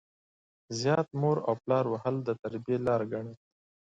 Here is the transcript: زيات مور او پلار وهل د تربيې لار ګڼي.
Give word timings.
زيات 0.79 1.07
مور 1.21 1.37
او 1.47 1.53
پلار 1.63 1.85
وهل 1.89 2.15
د 2.23 2.29
تربيې 2.41 2.77
لار 2.85 3.01
ګڼي. 3.11 3.33